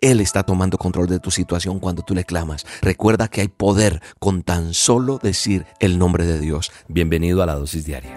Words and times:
Él 0.00 0.20
está 0.20 0.44
tomando 0.44 0.78
control 0.78 1.08
de 1.08 1.18
tu 1.18 1.32
situación 1.32 1.80
cuando 1.80 2.02
tú 2.02 2.14
le 2.14 2.24
clamas. 2.24 2.64
Recuerda 2.82 3.26
que 3.26 3.40
hay 3.40 3.48
poder 3.48 4.00
con 4.20 4.44
tan 4.44 4.72
solo 4.72 5.18
decir 5.20 5.66
el 5.80 5.98
nombre 5.98 6.24
de 6.24 6.38
Dios. 6.38 6.70
Bienvenido 6.86 7.42
a 7.42 7.46
la 7.46 7.56
dosis 7.56 7.84
diaria. 7.84 8.16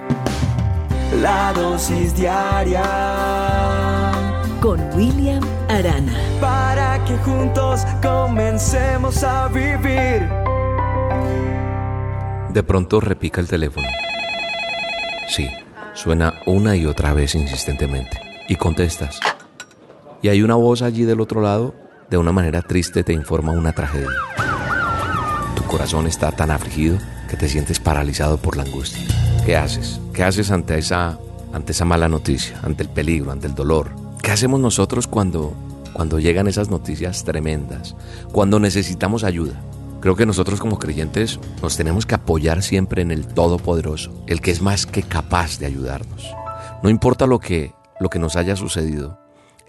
La 1.21 1.51
dosis 1.53 2.15
diaria 2.15 2.83
con 4.61 4.79
William 4.95 5.43
Arana. 5.69 6.13
Para 6.39 7.03
que 7.05 7.17
juntos 7.17 7.81
comencemos 7.99 9.23
a 9.23 9.47
vivir. 9.47 10.29
De 12.53 12.61
pronto 12.61 12.99
repica 12.99 13.41
el 13.41 13.47
teléfono. 13.47 13.87
Sí, 15.27 15.49
suena 15.95 16.35
una 16.45 16.75
y 16.75 16.85
otra 16.85 17.13
vez 17.13 17.33
insistentemente. 17.33 18.19
Y 18.47 18.55
contestas 18.55 19.19
y 20.21 20.29
hay 20.29 20.43
una 20.43 20.55
voz 20.55 20.81
allí 20.81 21.03
del 21.03 21.21
otro 21.21 21.41
lado, 21.41 21.73
de 22.09 22.17
una 22.17 22.31
manera 22.31 22.61
triste 22.61 23.03
te 23.03 23.13
informa 23.13 23.53
una 23.53 23.71
tragedia. 23.71 24.09
Tu 25.55 25.63
corazón 25.63 26.07
está 26.07 26.31
tan 26.31 26.51
afligido 26.51 26.97
que 27.29 27.37
te 27.37 27.47
sientes 27.47 27.79
paralizado 27.79 28.37
por 28.37 28.57
la 28.57 28.63
angustia. 28.63 29.05
¿Qué 29.45 29.55
haces? 29.55 29.99
¿Qué 30.13 30.23
haces 30.23 30.51
ante 30.51 30.77
esa, 30.77 31.17
ante 31.53 31.71
esa 31.71 31.85
mala 31.85 32.07
noticia, 32.09 32.59
ante 32.63 32.83
el 32.83 32.89
peligro, 32.89 33.31
ante 33.31 33.47
el 33.47 33.55
dolor? 33.55 33.89
¿Qué 34.21 34.31
hacemos 34.31 34.59
nosotros 34.59 35.07
cuando, 35.07 35.53
cuando 35.93 36.19
llegan 36.19 36.47
esas 36.47 36.69
noticias 36.69 37.23
tremendas? 37.23 37.95
Cuando 38.31 38.59
necesitamos 38.59 39.23
ayuda. 39.23 39.61
Creo 40.01 40.15
que 40.15 40.25
nosotros 40.25 40.59
como 40.59 40.79
creyentes 40.79 41.39
nos 41.61 41.77
tenemos 41.77 42.05
que 42.05 42.15
apoyar 42.15 42.63
siempre 42.63 43.01
en 43.01 43.11
el 43.11 43.27
Todopoderoso, 43.27 44.23
el 44.27 44.41
que 44.41 44.51
es 44.51 44.61
más 44.61 44.85
que 44.85 45.03
capaz 45.03 45.59
de 45.59 45.67
ayudarnos. 45.67 46.27
No 46.83 46.89
importa 46.89 47.27
lo 47.27 47.39
que, 47.39 47.73
lo 47.99 48.09
que 48.09 48.17
nos 48.17 48.35
haya 48.35 48.55
sucedido, 48.55 49.20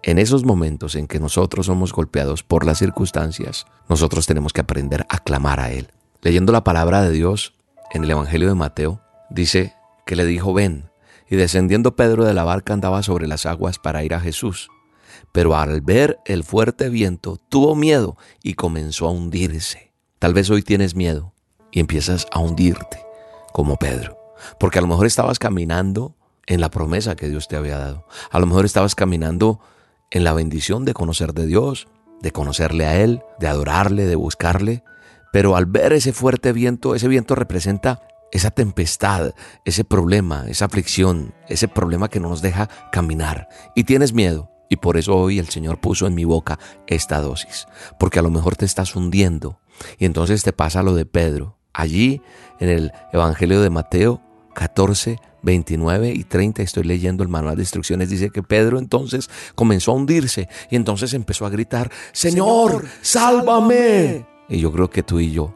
en 0.02 0.18
esos 0.18 0.44
momentos 0.44 0.94
en 0.96 1.06
que 1.06 1.20
nosotros 1.20 1.66
somos 1.66 1.92
golpeados 1.92 2.42
por 2.42 2.66
las 2.66 2.78
circunstancias, 2.78 3.66
nosotros 3.88 4.26
tenemos 4.26 4.52
que 4.52 4.60
aprender 4.60 5.06
a 5.08 5.18
clamar 5.18 5.60
a 5.60 5.70
Él. 5.70 5.88
Leyendo 6.22 6.52
la 6.52 6.64
palabra 6.64 7.02
de 7.02 7.10
Dios 7.10 7.54
en 7.92 8.04
el 8.04 8.10
Evangelio 8.10 8.48
de 8.48 8.54
Mateo, 8.54 9.00
dice 9.30 9.74
que 10.06 10.16
le 10.16 10.24
dijo, 10.24 10.52
ven, 10.52 10.90
y 11.28 11.36
descendiendo 11.36 11.96
Pedro 11.96 12.24
de 12.24 12.34
la 12.34 12.44
barca 12.44 12.74
andaba 12.74 13.02
sobre 13.02 13.26
las 13.26 13.46
aguas 13.46 13.78
para 13.78 14.04
ir 14.04 14.14
a 14.14 14.20
Jesús. 14.20 14.70
Pero 15.30 15.56
al 15.56 15.80
ver 15.80 16.18
el 16.26 16.44
fuerte 16.44 16.88
viento, 16.88 17.38
tuvo 17.48 17.74
miedo 17.74 18.16
y 18.42 18.54
comenzó 18.54 19.06
a 19.06 19.12
hundirse. 19.12 19.92
Tal 20.18 20.34
vez 20.34 20.50
hoy 20.50 20.62
tienes 20.62 20.94
miedo 20.94 21.32
y 21.70 21.80
empiezas 21.80 22.26
a 22.32 22.40
hundirte, 22.40 23.00
como 23.52 23.76
Pedro, 23.76 24.18
porque 24.58 24.78
a 24.78 24.82
lo 24.82 24.88
mejor 24.88 25.06
estabas 25.06 25.38
caminando 25.38 26.14
en 26.46 26.60
la 26.60 26.70
promesa 26.70 27.16
que 27.16 27.28
Dios 27.28 27.48
te 27.48 27.56
había 27.56 27.78
dado. 27.78 28.06
A 28.30 28.38
lo 28.38 28.46
mejor 28.46 28.64
estabas 28.64 28.94
caminando 28.94 29.60
en 30.12 30.24
la 30.24 30.34
bendición 30.34 30.84
de 30.84 30.94
conocer 30.94 31.32
de 31.32 31.46
Dios, 31.46 31.88
de 32.20 32.30
conocerle 32.32 32.86
a 32.86 33.00
Él, 33.00 33.22
de 33.40 33.48
adorarle, 33.48 34.06
de 34.06 34.14
buscarle. 34.14 34.84
Pero 35.32 35.56
al 35.56 35.66
ver 35.66 35.94
ese 35.94 36.12
fuerte 36.12 36.52
viento, 36.52 36.94
ese 36.94 37.08
viento 37.08 37.34
representa 37.34 38.02
esa 38.30 38.50
tempestad, 38.50 39.34
ese 39.64 39.84
problema, 39.84 40.44
esa 40.48 40.66
aflicción, 40.66 41.34
ese 41.48 41.66
problema 41.66 42.08
que 42.08 42.20
no 42.20 42.28
nos 42.28 42.42
deja 42.42 42.68
caminar. 42.92 43.48
Y 43.74 43.84
tienes 43.84 44.12
miedo. 44.12 44.50
Y 44.68 44.76
por 44.76 44.96
eso 44.96 45.16
hoy 45.16 45.38
el 45.38 45.48
Señor 45.48 45.80
puso 45.80 46.06
en 46.06 46.14
mi 46.14 46.24
boca 46.24 46.58
esta 46.86 47.20
dosis. 47.20 47.66
Porque 47.98 48.18
a 48.18 48.22
lo 48.22 48.30
mejor 48.30 48.56
te 48.56 48.64
estás 48.64 48.94
hundiendo. 48.94 49.58
Y 49.98 50.04
entonces 50.04 50.42
te 50.42 50.52
pasa 50.52 50.82
lo 50.82 50.94
de 50.94 51.06
Pedro. 51.06 51.58
Allí, 51.74 52.22
en 52.60 52.68
el 52.68 52.92
Evangelio 53.12 53.60
de 53.62 53.70
Mateo 53.70 54.22
14, 54.54 55.18
29 55.42 56.12
y 56.14 56.24
30 56.24 56.62
estoy 56.62 56.84
leyendo 56.84 57.22
el 57.22 57.28
manual 57.28 57.56
de 57.56 57.62
instrucciones, 57.62 58.10
dice 58.10 58.30
que 58.30 58.42
Pedro 58.42 58.78
entonces 58.78 59.28
comenzó 59.54 59.92
a 59.92 59.94
hundirse 59.94 60.48
y 60.70 60.76
entonces 60.76 61.14
empezó 61.14 61.46
a 61.46 61.50
gritar, 61.50 61.90
Señor, 62.12 62.86
sálvame. 63.00 64.26
Y 64.48 64.58
yo 64.60 64.72
creo 64.72 64.90
que 64.90 65.02
tú 65.02 65.20
y 65.20 65.32
yo 65.32 65.54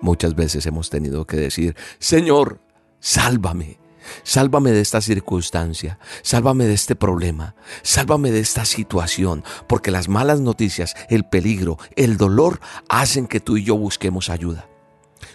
muchas 0.00 0.34
veces 0.34 0.66
hemos 0.66 0.90
tenido 0.90 1.26
que 1.26 1.36
decir, 1.36 1.76
Señor, 1.98 2.60
sálvame. 3.00 3.78
Sálvame 4.22 4.70
de 4.72 4.82
esta 4.82 5.00
circunstancia, 5.00 5.98
sálvame 6.20 6.66
de 6.66 6.74
este 6.74 6.94
problema, 6.94 7.54
sálvame 7.82 8.30
de 8.32 8.40
esta 8.40 8.66
situación, 8.66 9.42
porque 9.66 9.90
las 9.90 10.10
malas 10.10 10.40
noticias, 10.40 10.94
el 11.08 11.24
peligro, 11.24 11.78
el 11.96 12.18
dolor 12.18 12.60
hacen 12.90 13.26
que 13.26 13.40
tú 13.40 13.56
y 13.56 13.64
yo 13.64 13.78
busquemos 13.78 14.28
ayuda. 14.28 14.68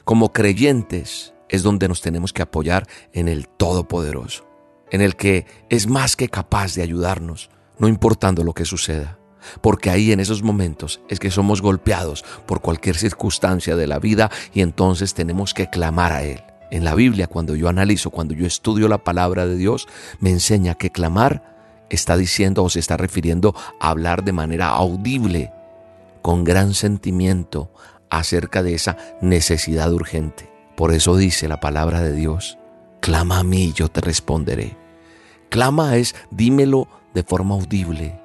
Como 0.06 0.34
creyentes, 0.34 1.34
es 1.50 1.64
donde 1.64 1.88
nos 1.88 2.02
tenemos 2.02 2.34
que 2.34 2.42
apoyar 2.42 2.88
en 3.14 3.28
el 3.28 3.48
Todopoderoso, 3.48 4.48
en 4.92 5.02
el 5.02 5.16
que 5.16 5.46
es 5.70 5.88
más 5.88 6.16
que 6.16 6.30
capaz 6.30 6.76
de 6.76 6.82
ayudarnos, 6.82 7.50
no 7.78 7.88
importando 7.88 8.44
lo 8.44 8.54
que 8.54 8.66
suceda. 8.66 9.18
Porque 9.62 9.90
ahí 9.90 10.12
en 10.12 10.20
esos 10.20 10.44
momentos 10.44 11.02
es 11.10 11.20
que 11.20 11.32
somos 11.32 11.62
golpeados 11.62 12.24
por 12.46 12.62
cualquier 12.62 12.98
circunstancia 12.98 13.76
de 13.76 13.88
la 13.88 14.00
vida 14.00 14.30
y 14.54 14.62
entonces 14.62 15.14
tenemos 15.14 15.54
que 15.54 15.70
clamar 15.70 16.12
a 16.12 16.24
Él. 16.24 16.44
En 16.72 16.84
la 16.84 16.94
Biblia, 16.94 17.28
cuando 17.28 17.56
yo 17.56 17.68
analizo, 17.68 18.12
cuando 18.12 18.34
yo 18.34 18.46
estudio 18.46 18.88
la 18.88 19.04
palabra 19.04 19.48
de 19.48 19.56
Dios, 19.56 19.88
me 20.20 20.30
enseña 20.30 20.76
que 20.76 20.92
clamar 20.92 21.86
está 21.90 22.16
diciendo 22.18 22.64
o 22.64 22.70
se 22.70 22.80
está 22.80 22.98
refiriendo 22.98 23.56
a 23.80 23.90
hablar 23.90 24.24
de 24.24 24.34
manera 24.34 24.70
audible, 24.70 25.52
con 26.22 26.44
gran 26.44 26.74
sentimiento, 26.74 27.72
acerca 28.10 28.62
de 28.62 28.74
esa 28.74 28.98
necesidad 29.22 29.92
urgente. 29.94 30.49
Por 30.80 30.94
eso 30.94 31.18
dice 31.18 31.50
la 31.50 31.60
palabra 31.60 32.00
de 32.00 32.14
Dios, 32.14 32.58
clama 33.02 33.40
a 33.40 33.44
mí, 33.44 33.74
yo 33.76 33.90
te 33.90 34.00
responderé. 34.00 34.78
Clama 35.50 35.98
es, 35.98 36.16
dímelo 36.32 36.88
de 37.14 37.24
forma 37.24 37.56
audible, 37.56 38.18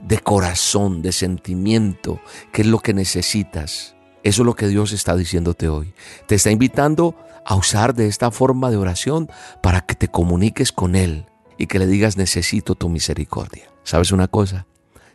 de 0.00 0.18
corazón, 0.18 1.02
de 1.02 1.12
sentimiento, 1.12 2.18
qué 2.50 2.62
es 2.62 2.68
lo 2.68 2.78
que 2.78 2.94
necesitas. 2.94 3.94
Eso 4.22 4.40
es 4.40 4.46
lo 4.46 4.54
que 4.54 4.68
Dios 4.68 4.92
está 4.92 5.16
diciéndote 5.16 5.68
hoy. 5.68 5.92
Te 6.26 6.36
está 6.36 6.50
invitando 6.50 7.14
a 7.44 7.56
usar 7.56 7.94
de 7.94 8.06
esta 8.06 8.30
forma 8.30 8.70
de 8.70 8.78
oración 8.78 9.30
para 9.62 9.82
que 9.82 9.94
te 9.94 10.08
comuniques 10.08 10.72
con 10.72 10.96
Él 10.96 11.26
y 11.58 11.66
que 11.66 11.78
le 11.78 11.86
digas 11.86 12.16
necesito 12.16 12.74
tu 12.74 12.88
misericordia. 12.88 13.68
¿Sabes 13.84 14.12
una 14.12 14.28
cosa? 14.28 14.66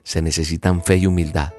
Se 0.04 0.22
necesitan 0.22 0.84
fe 0.84 0.98
y 0.98 1.08
humildad 1.08 1.54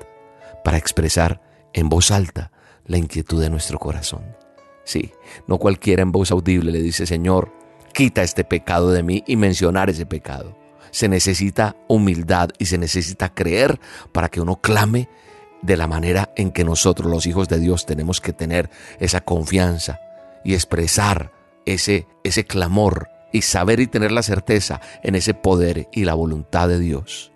para 0.62 0.78
expresar 0.78 1.42
en 1.72 1.88
voz 1.88 2.12
alta 2.12 2.52
la 2.86 2.98
inquietud 2.98 3.42
de 3.42 3.50
nuestro 3.50 3.80
corazón. 3.80 4.43
Sí, 4.84 5.12
no 5.46 5.58
cualquiera 5.58 6.02
en 6.02 6.12
voz 6.12 6.30
audible 6.30 6.70
le 6.70 6.82
dice, 6.82 7.06
Señor, 7.06 7.52
quita 7.92 8.22
este 8.22 8.44
pecado 8.44 8.92
de 8.92 9.02
mí 9.02 9.24
y 9.26 9.36
mencionar 9.36 9.90
ese 9.90 10.06
pecado. 10.06 10.56
Se 10.90 11.08
necesita 11.08 11.76
humildad 11.88 12.50
y 12.58 12.66
se 12.66 12.78
necesita 12.78 13.34
creer 13.34 13.80
para 14.12 14.28
que 14.28 14.40
uno 14.40 14.60
clame 14.60 15.08
de 15.62 15.76
la 15.76 15.86
manera 15.86 16.32
en 16.36 16.50
que 16.50 16.64
nosotros 16.64 17.10
los 17.10 17.26
hijos 17.26 17.48
de 17.48 17.58
Dios 17.58 17.86
tenemos 17.86 18.20
que 18.20 18.34
tener 18.34 18.70
esa 19.00 19.22
confianza 19.22 19.98
y 20.44 20.52
expresar 20.52 21.32
ese, 21.64 22.06
ese 22.22 22.44
clamor 22.44 23.08
y 23.32 23.42
saber 23.42 23.80
y 23.80 23.86
tener 23.86 24.12
la 24.12 24.22
certeza 24.22 24.80
en 25.02 25.14
ese 25.14 25.32
poder 25.32 25.88
y 25.90 26.04
la 26.04 26.14
voluntad 26.14 26.68
de 26.68 26.78
Dios. 26.78 27.32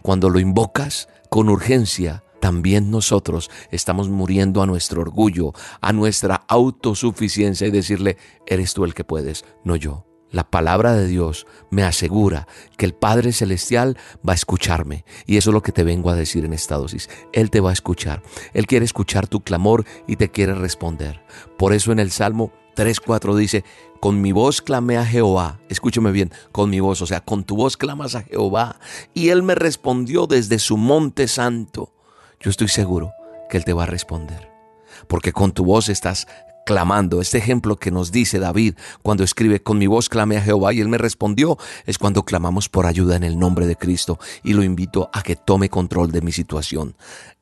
Cuando 0.00 0.30
lo 0.30 0.38
invocas 0.38 1.08
con 1.28 1.48
urgencia, 1.48 2.22
también 2.42 2.90
nosotros 2.90 3.52
estamos 3.70 4.08
muriendo 4.08 4.62
a 4.62 4.66
nuestro 4.66 5.00
orgullo, 5.00 5.52
a 5.80 5.92
nuestra 5.92 6.42
autosuficiencia 6.48 7.68
y 7.68 7.70
decirle, 7.70 8.16
eres 8.48 8.74
tú 8.74 8.82
el 8.82 8.94
que 8.94 9.04
puedes, 9.04 9.44
no 9.62 9.76
yo. 9.76 10.06
La 10.32 10.50
palabra 10.50 10.92
de 10.94 11.06
Dios 11.06 11.46
me 11.70 11.84
asegura 11.84 12.48
que 12.76 12.84
el 12.84 12.94
Padre 12.94 13.32
Celestial 13.32 13.96
va 14.28 14.32
a 14.32 14.34
escucharme. 14.34 15.04
Y 15.24 15.36
eso 15.36 15.50
es 15.50 15.54
lo 15.54 15.62
que 15.62 15.70
te 15.70 15.84
vengo 15.84 16.10
a 16.10 16.16
decir 16.16 16.44
en 16.44 16.52
esta 16.52 16.74
dosis. 16.74 17.08
Él 17.32 17.48
te 17.48 17.60
va 17.60 17.70
a 17.70 17.74
escuchar. 17.74 18.24
Él 18.54 18.66
quiere 18.66 18.86
escuchar 18.86 19.28
tu 19.28 19.42
clamor 19.42 19.84
y 20.08 20.16
te 20.16 20.28
quiere 20.28 20.56
responder. 20.56 21.24
Por 21.56 21.72
eso 21.72 21.92
en 21.92 22.00
el 22.00 22.10
Salmo 22.10 22.50
3.4 22.74 23.36
dice, 23.36 23.64
con 24.00 24.20
mi 24.20 24.32
voz 24.32 24.62
clamé 24.62 24.96
a 24.96 25.06
Jehová. 25.06 25.60
Escúcheme 25.68 26.10
bien, 26.10 26.32
con 26.50 26.70
mi 26.70 26.80
voz, 26.80 27.02
o 27.02 27.06
sea, 27.06 27.20
con 27.20 27.44
tu 27.44 27.54
voz 27.54 27.76
clamas 27.76 28.16
a 28.16 28.22
Jehová. 28.22 28.80
Y 29.14 29.28
Él 29.28 29.44
me 29.44 29.54
respondió 29.54 30.26
desde 30.26 30.58
su 30.58 30.76
monte 30.76 31.28
santo 31.28 31.92
yo 32.42 32.50
estoy 32.50 32.68
seguro 32.68 33.14
que 33.48 33.56
Él 33.56 33.64
te 33.64 33.72
va 33.72 33.84
a 33.84 33.86
responder. 33.86 34.50
Porque 35.08 35.32
con 35.32 35.52
tu 35.52 35.64
voz 35.64 35.88
estás 35.88 36.26
clamando. 36.66 37.20
Este 37.20 37.38
ejemplo 37.38 37.76
que 37.76 37.90
nos 37.90 38.12
dice 38.12 38.38
David 38.38 38.74
cuando 39.02 39.24
escribe, 39.24 39.62
con 39.62 39.78
mi 39.78 39.86
voz 39.86 40.08
clamé 40.08 40.36
a 40.36 40.42
Jehová 40.42 40.72
y 40.72 40.80
Él 40.80 40.88
me 40.88 40.98
respondió, 40.98 41.58
es 41.86 41.98
cuando 41.98 42.24
clamamos 42.24 42.68
por 42.68 42.86
ayuda 42.86 43.16
en 43.16 43.24
el 43.24 43.38
nombre 43.38 43.66
de 43.66 43.76
Cristo 43.76 44.18
y 44.42 44.52
lo 44.52 44.62
invito 44.62 45.10
a 45.12 45.22
que 45.22 45.36
tome 45.36 45.68
control 45.68 46.12
de 46.12 46.20
mi 46.20 46.32
situación. 46.32 46.96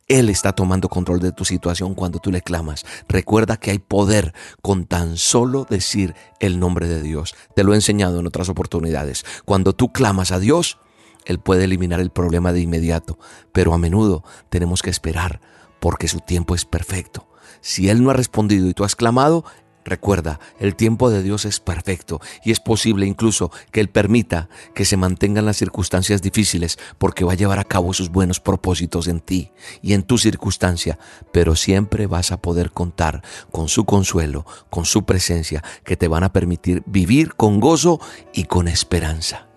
Él 0.08 0.28
está 0.28 0.52
tomando 0.52 0.88
control 0.88 1.20
de 1.20 1.30
tu 1.30 1.44
situación 1.44 1.94
cuando 1.94 2.18
tú 2.18 2.32
le 2.32 2.42
clamas. 2.42 2.84
Recuerda 3.08 3.58
que 3.58 3.70
hay 3.70 3.78
poder 3.78 4.34
con 4.60 4.84
tan 4.84 5.16
solo 5.16 5.66
decir 5.70 6.16
el 6.40 6.58
nombre 6.58 6.88
de 6.88 7.00
Dios. 7.00 7.36
Te 7.54 7.62
lo 7.62 7.72
he 7.72 7.76
enseñado 7.76 8.18
en 8.18 8.26
otras 8.26 8.48
oportunidades. 8.48 9.24
Cuando 9.44 9.72
tú 9.72 9.92
clamas 9.92 10.32
a 10.32 10.40
Dios, 10.40 10.78
él 11.24 11.38
puede 11.38 11.64
eliminar 11.64 12.00
el 12.00 12.10
problema 12.10 12.52
de 12.52 12.60
inmediato, 12.60 13.18
pero 13.52 13.74
a 13.74 13.78
menudo 13.78 14.24
tenemos 14.48 14.82
que 14.82 14.90
esperar 14.90 15.40
porque 15.80 16.08
su 16.08 16.20
tiempo 16.20 16.54
es 16.54 16.64
perfecto. 16.64 17.26
Si 17.60 17.88
Él 17.88 18.02
no 18.02 18.10
ha 18.10 18.14
respondido 18.14 18.68
y 18.68 18.74
tú 18.74 18.84
has 18.84 18.96
clamado, 18.96 19.44
Recuerda, 19.82 20.40
el 20.58 20.76
tiempo 20.76 21.08
de 21.10 21.22
Dios 21.22 21.46
es 21.46 21.58
perfecto 21.58 22.20
y 22.44 22.52
es 22.52 22.60
posible 22.60 23.06
incluso 23.06 23.50
que 23.72 23.80
Él 23.80 23.88
permita 23.88 24.50
que 24.74 24.84
se 24.84 24.98
mantengan 24.98 25.46
las 25.46 25.56
circunstancias 25.56 26.20
difíciles 26.20 26.78
porque 26.98 27.24
va 27.24 27.32
a 27.32 27.36
llevar 27.36 27.58
a 27.58 27.64
cabo 27.64 27.94
sus 27.94 28.10
buenos 28.10 28.40
propósitos 28.40 29.08
en 29.08 29.20
ti 29.20 29.52
y 29.80 29.94
en 29.94 30.02
tu 30.02 30.18
circunstancia, 30.18 30.98
pero 31.32 31.56
siempre 31.56 32.06
vas 32.06 32.30
a 32.30 32.42
poder 32.42 32.72
contar 32.72 33.22
con 33.50 33.68
su 33.68 33.86
consuelo, 33.86 34.44
con 34.68 34.84
su 34.84 35.04
presencia, 35.04 35.64
que 35.82 35.96
te 35.96 36.08
van 36.08 36.24
a 36.24 36.32
permitir 36.32 36.82
vivir 36.84 37.34
con 37.34 37.58
gozo 37.58 38.00
y 38.34 38.44
con 38.44 38.68
esperanza. 38.68 39.49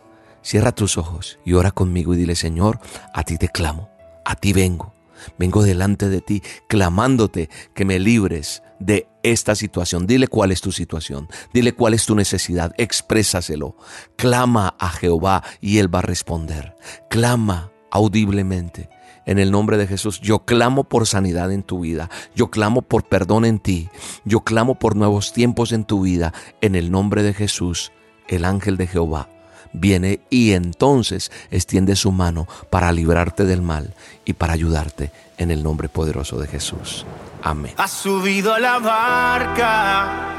Cierra 0.43 0.73
tus 0.73 0.97
ojos 0.97 1.39
y 1.45 1.53
ora 1.53 1.71
conmigo 1.71 2.13
y 2.13 2.17
dile, 2.17 2.35
Señor, 2.35 2.79
a 3.13 3.23
ti 3.23 3.37
te 3.37 3.47
clamo, 3.47 3.89
a 4.25 4.35
ti 4.35 4.51
vengo. 4.51 4.93
Vengo 5.39 5.63
delante 5.63 6.09
de 6.09 6.19
ti 6.19 6.43
clamándote 6.67 7.49
que 7.73 7.85
me 7.85 7.97
libres 7.97 8.61
de 8.79 9.07
esta 9.23 9.55
situación. 9.55 10.05
Dile 10.05 10.27
cuál 10.27 10.51
es 10.51 10.59
tu 10.59 10.73
situación. 10.73 11.29
Dile 11.53 11.73
cuál 11.73 11.93
es 11.93 12.05
tu 12.05 12.13
necesidad. 12.13 12.73
Exprésaselo. 12.77 13.77
Clama 14.17 14.75
a 14.79 14.89
Jehová 14.89 15.43
y 15.61 15.77
Él 15.77 15.93
va 15.93 15.99
a 15.99 16.03
responder. 16.03 16.75
Clama 17.09 17.71
audiblemente. 17.89 18.89
En 19.25 19.39
el 19.39 19.49
nombre 19.51 19.77
de 19.77 19.87
Jesús, 19.87 20.19
yo 20.19 20.39
clamo 20.39 20.83
por 20.83 21.07
sanidad 21.07 21.53
en 21.53 21.63
tu 21.63 21.79
vida. 21.79 22.09
Yo 22.35 22.51
clamo 22.51 22.81
por 22.81 23.07
perdón 23.07 23.45
en 23.45 23.59
ti. 23.59 23.89
Yo 24.25 24.41
clamo 24.41 24.77
por 24.77 24.97
nuevos 24.97 25.31
tiempos 25.31 25.71
en 25.71 25.85
tu 25.85 26.01
vida. 26.01 26.33
En 26.59 26.75
el 26.75 26.91
nombre 26.91 27.23
de 27.23 27.33
Jesús, 27.33 27.93
el 28.27 28.43
ángel 28.43 28.75
de 28.75 28.87
Jehová 28.87 29.29
viene 29.73 30.21
y 30.29 30.53
entonces 30.53 31.31
extiende 31.51 31.95
su 31.95 32.11
mano 32.11 32.47
para 32.69 32.91
librarte 32.91 33.43
del 33.45 33.61
mal 33.61 33.93
y 34.25 34.33
para 34.33 34.53
ayudarte 34.53 35.11
en 35.37 35.51
el 35.51 35.63
nombre 35.63 35.89
poderoso 35.89 36.39
de 36.39 36.47
Jesús. 36.47 37.05
Amén. 37.41 37.73
Has 37.77 37.91
subido 37.91 38.53
a 38.53 38.59
la 38.59 38.79
barca 38.79 40.29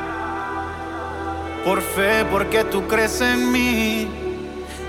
por 1.65 1.83
fe, 1.83 2.25
porque 2.31 2.65
tú 2.65 2.87
crees 2.87 3.21
en 3.21 3.51
mí 3.51 4.07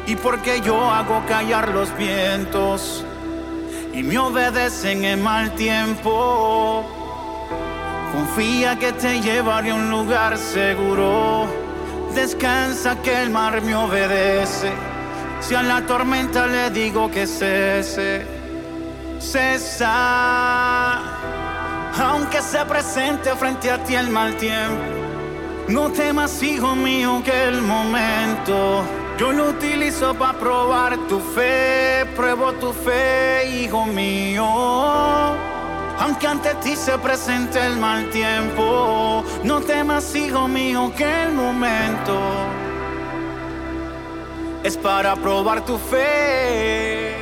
y 0.08 0.16
porque 0.16 0.62
yo 0.62 0.90
hago 0.90 1.26
callar 1.26 1.70
los 1.70 1.96
vientos 1.98 3.04
y 3.94 4.04
me 4.04 4.18
obedecen 4.18 5.04
en 5.06 5.24
mal 5.24 5.56
tiempo. 5.56 6.86
Confía 8.12 8.78
que 8.78 8.92
te 8.94 9.22
llevaré 9.22 9.72
a 9.72 9.76
un 9.76 9.90
lugar 9.90 10.38
seguro. 10.38 11.65
Descansa 12.16 12.96
que 13.02 13.22
el 13.22 13.30
mar 13.30 13.62
me 13.62 13.76
obedece. 13.76 14.72
Si 15.42 15.54
a 15.54 15.62
la 15.62 15.86
tormenta 15.86 16.48
le 16.48 16.70
digo 16.72 17.12
que 17.12 17.28
cese, 17.28 18.26
cesa 19.20 21.02
aunque 21.98 22.42
se 22.42 22.66
presente 22.66 23.36
frente 23.36 23.70
a 23.70 23.84
ti 23.84 23.96
el 23.96 24.10
mal 24.10 24.36
tiempo. 24.38 24.82
No 25.68 25.92
temas, 25.92 26.42
hijo 26.42 26.76
mío, 26.76 27.22
que 27.24 27.46
el 27.46 27.62
momento 27.62 28.84
yo 29.18 29.32
lo 29.32 29.50
utilizo 29.50 30.14
para 30.14 30.38
probar 30.38 30.98
tu 31.08 31.20
fe. 31.20 32.06
Pruebo 32.16 32.54
tu 32.54 32.72
fe, 32.72 33.62
hijo 33.62 33.86
mío. 33.86 35.55
Aunque 36.00 36.28
ante 36.28 36.54
ti 36.56 36.76
se 36.76 36.98
presente 36.98 37.66
el 37.66 37.78
mal 37.78 38.10
tiempo, 38.10 39.24
no 39.44 39.62
temas, 39.62 40.14
hijo 40.16 40.48
mío, 40.48 40.92
que 40.96 41.24
el 41.24 41.32
momento 41.32 42.20
es 44.64 44.76
para 44.78 45.16
probar 45.16 45.64
tu 45.64 45.78
fe. 45.78 47.16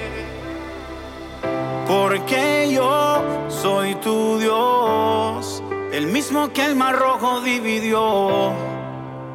Porque 1.88 2.72
yo 2.74 3.22
soy 3.50 3.96
tu 3.96 4.40
Dios, 4.40 5.62
el 5.92 6.08
mismo 6.08 6.52
que 6.52 6.66
el 6.66 6.76
mar 6.76 6.98
rojo 6.98 7.42
dividió, 7.42 8.54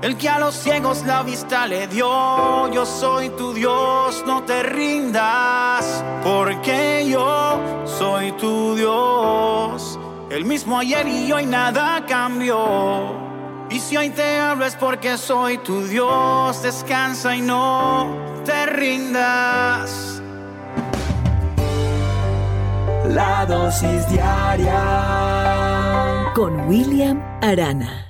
el 0.03 0.17
que 0.17 0.29
a 0.29 0.39
los 0.39 0.55
ciegos 0.55 1.05
la 1.05 1.23
vista 1.23 1.67
le 1.67 1.87
dio. 1.89 2.71
Yo 2.73 2.87
soy 2.87 3.31
tu 3.31 3.53
Dios, 3.53 4.23
no 4.27 4.43
te 4.45 4.62
rindas, 4.62 6.05
porque 6.23 7.06
yo 7.09 7.59
soy 7.85 8.33
tu 8.33 8.77
Dios, 8.77 9.99
el 10.31 10.45
mismo 10.45 10.79
ayer 10.79 11.06
y 11.09 11.33
hoy 11.33 11.47
nada 11.47 12.05
cambió. 12.06 13.29
Y 13.71 13.81
si 13.81 13.97
hoy 13.97 14.11
te 14.11 14.39
hablo 14.39 14.65
es 14.65 14.77
porque 14.77 15.19
soy 15.19 15.59
tu 15.59 15.83
Dios, 15.83 16.62
descansa 16.62 17.37
y 17.37 17.43
no 17.43 18.17
te 18.45 18.67
rindas. 18.67 20.23
La 23.09 23.45
dosis 23.47 24.09
diaria 24.09 24.83
con 26.35 26.69
William 26.69 27.23
Arana. 27.43 28.07